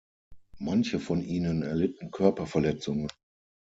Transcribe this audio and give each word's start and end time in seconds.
Manche 0.57 0.99
von 0.99 1.21
ihnen 1.21 1.61
erlitten 1.61 2.09
Körperverletzungen. 2.09 3.07